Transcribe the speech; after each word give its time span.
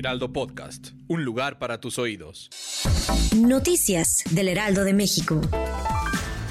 Heraldo 0.00 0.32
Podcast, 0.32 0.92
un 1.08 1.26
lugar 1.26 1.58
para 1.58 1.78
tus 1.78 1.98
oídos. 1.98 2.48
Noticias 3.36 4.24
del 4.30 4.48
Heraldo 4.48 4.82
de 4.82 4.94
México. 4.94 5.42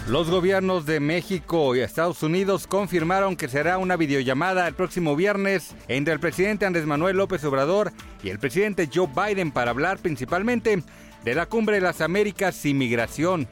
Los 0.08 0.30
gobiernos 0.30 0.86
de 0.86 1.00
México 1.00 1.76
y 1.76 1.80
Estados 1.80 2.22
Unidos 2.22 2.68
confirmaron 2.68 3.36
que 3.36 3.48
será 3.48 3.80
una 3.80 3.96
videollamada 3.96 4.68
el 4.68 4.76
próximo 4.76 5.16
viernes 5.16 5.74
entre 5.88 6.14
el 6.14 6.20
presidente 6.20 6.68
Andrés 6.68 6.86
Manuel 6.86 7.18
López 7.18 7.44
Obrador 7.44 7.92
y 8.22 8.30
el 8.30 8.38
presidente 8.38 8.88
Joe 8.94 9.08
Biden 9.08 9.52
para 9.52 9.72
hablar 9.72 9.98
principalmente 9.98 10.84
de 11.26 11.34
la 11.34 11.48
Cumbre 11.48 11.78
de 11.78 11.82
las 11.82 12.02
Américas 12.02 12.64
y 12.68 12.76
migración. 12.76 13.48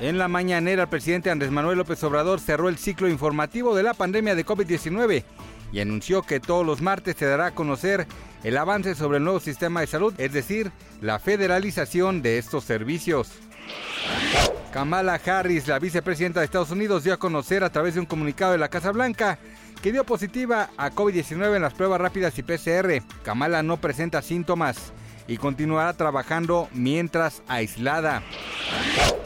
En 0.00 0.18
la 0.18 0.28
mañanera, 0.28 0.82
el 0.82 0.88
presidente 0.90 1.30
Andrés 1.30 1.50
Manuel 1.50 1.78
López 1.78 2.04
Obrador 2.04 2.40
cerró 2.40 2.68
el 2.68 2.76
ciclo 2.76 3.08
informativo 3.08 3.74
de 3.74 3.84
la 3.84 3.94
pandemia 3.94 4.34
de 4.34 4.44
COVID-19 4.44 5.24
y 5.72 5.80
anunció 5.80 6.22
que 6.22 6.40
todos 6.40 6.66
los 6.66 6.82
martes 6.82 7.16
se 7.16 7.26
dará 7.26 7.46
a 7.46 7.54
conocer 7.54 8.06
el 8.44 8.56
avance 8.56 8.94
sobre 8.94 9.18
el 9.18 9.24
nuevo 9.24 9.40
sistema 9.40 9.80
de 9.80 9.86
salud, 9.86 10.14
es 10.18 10.32
decir, 10.32 10.72
la 11.00 11.18
federalización 11.18 12.22
de 12.22 12.38
estos 12.38 12.64
servicios. 12.64 13.32
Kamala 14.72 15.20
Harris, 15.24 15.66
la 15.66 15.78
vicepresidenta 15.78 16.40
de 16.40 16.46
Estados 16.46 16.70
Unidos, 16.70 17.04
dio 17.04 17.12
a 17.12 17.18
conocer 17.18 17.64
a 17.64 17.70
través 17.70 17.94
de 17.94 18.00
un 18.00 18.06
comunicado 18.06 18.52
de 18.52 18.58
la 18.58 18.68
Casa 18.68 18.92
Blanca 18.92 19.38
que 19.82 19.92
dio 19.92 20.04
positiva 20.04 20.70
a 20.76 20.90
COVID-19 20.90 21.56
en 21.56 21.62
las 21.62 21.74
pruebas 21.74 22.00
rápidas 22.00 22.38
y 22.38 22.42
PCR. 22.42 23.02
Kamala 23.24 23.62
no 23.62 23.78
presenta 23.78 24.22
síntomas 24.22 24.92
y 25.26 25.38
continuará 25.38 25.92
trabajando 25.94 26.68
mientras 26.72 27.42
aislada. 27.48 28.22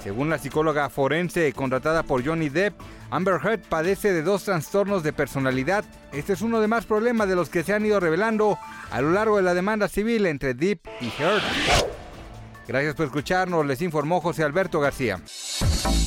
Según 0.04 0.28
la 0.28 0.36
psicóloga 0.36 0.90
forense 0.90 1.50
contratada 1.54 2.02
por 2.02 2.22
Johnny 2.22 2.50
Depp, 2.50 2.78
Amber 3.10 3.40
Heard 3.42 3.62
padece 3.62 4.12
de 4.12 4.22
dos 4.22 4.44
trastornos 4.44 5.02
de 5.02 5.14
personalidad. 5.14 5.82
Este 6.12 6.34
es 6.34 6.42
uno 6.42 6.60
de 6.60 6.68
más 6.68 6.84
problemas 6.84 7.26
de 7.26 7.34
los 7.34 7.48
que 7.48 7.62
se 7.64 7.72
han 7.72 7.86
ido 7.86 7.98
revelando 8.00 8.58
a 8.90 9.00
lo 9.00 9.12
largo 9.12 9.38
de 9.38 9.44
la 9.44 9.54
demanda 9.54 9.88
civil 9.88 10.26
entre 10.26 10.52
Depp 10.52 10.86
y 11.00 11.06
Heard. 11.06 11.42
Gracias 12.68 12.94
por 12.94 13.06
escucharnos, 13.06 13.64
les 13.64 13.80
informó 13.80 14.20
José 14.20 14.44
Alberto 14.44 14.78
García. 14.78 15.22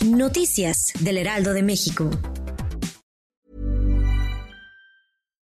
Noticias 0.06 0.94
del 1.00 1.18
Heraldo 1.18 1.54
de 1.54 1.64
México. 1.64 2.12